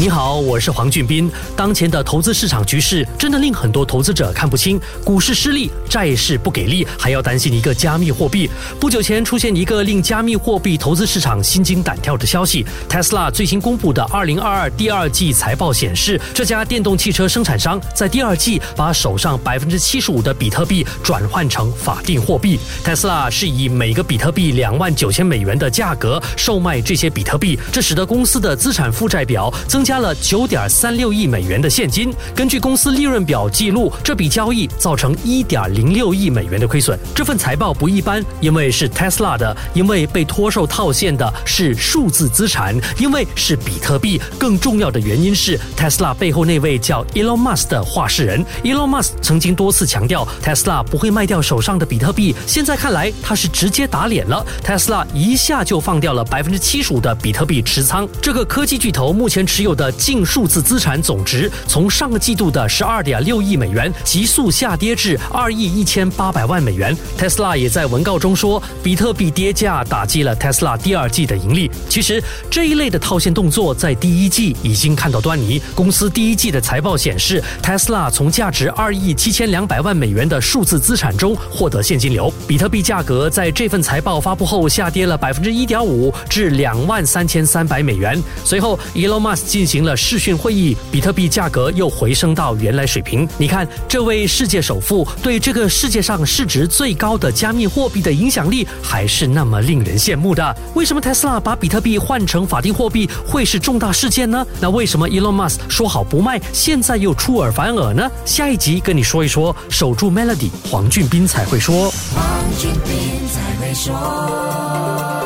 [0.00, 1.30] 你好，我是黄俊斌。
[1.54, 8.48] 当前的投资市场局势真的令很多投资者看不清，股市失利，债市不给力，还要担心一个加密货币。
[8.80, 22.58] 不久前出现一个令加密货币投资市场心惊胆跳的消息：Tesla 最新公布的2022第二季财报显示，这家电动汽车生产商在第二季把手上百分之七十五的比特币转换成法定货币。
[22.82, 29.89] Tesla 是以每个比特币两万九千美元的价格售卖这些比特币，这使得公司的资产负债表增加。
[29.90, 32.14] 加了九点三六亿美元的现金。
[32.32, 36.96] 根据公司利润表记录，这笔交易造成一点零六亿美元的亏损。
[37.12, 44.22] 这份财报不一般，因为是 Tesla 的，因为被脱售套现的是数字资产，因为是比特币。
[44.38, 48.46] 更重要的原因是 Tesla 背后那位叫 Elon Musk 的话事人。
[48.62, 52.32] Elon Musk 曾经多次强调 Tesla 不会卖掉手上的比特币。
[52.46, 54.46] 现在看来，他是直接打脸了。
[54.64, 58.08] Tesla 一下就放掉了百分之七十五的比特币持仓。
[58.22, 59.79] 这个科技巨头目前持有。
[59.80, 66.94] 的净数字资产总值从上个季度的十二点六亿美元急速下跌至二亿一千八百万美元。
[67.18, 71.70] Tesla 也在文告中说，比特币跌价打击了 Tesla 第二季的盈利。
[71.88, 75.62] 其实这一类的套现动作在第一季已经看到端倪。
[75.74, 82.30] 公司第一季的财报显示，Tesla 从价值二亿七千两百万美元的数字资产中获得现金流。
[82.46, 88.22] 比特币价格在这份财报发布后下跌了百分之一点五至两万三千三百美元。
[88.44, 93.28] 随后，Elon Musk 进行了视讯会议，比特币价格又回升到原来水平。
[93.38, 100.56] 你看，这位世界首富对这个世界上市值最高的加密货币的影响力，还是那么令人羡慕的。
[100.74, 104.44] 为什么特斯拉把比特币换成法定货币会是重大事件呢？
[104.58, 108.10] 那为什么 Elon Musk 说好不卖，现在又出尔反尔呢？
[108.24, 109.54] 下一集跟你说一说。
[109.68, 111.92] 守住 Melody，黄俊斌才会说。
[112.12, 112.24] 黄
[112.58, 115.19] 俊斌才会说。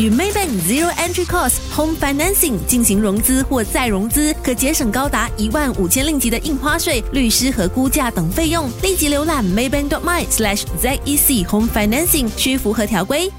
[0.00, 8.66] 与 Maybank Zero Entry Cost Home Financing 进行融资或再融资，可节省高达一万五千令吉的印花税、律师和估价等费用。
[8.82, 13.30] 立即浏览 Maybank.my/zec Home Financing，需符合条规。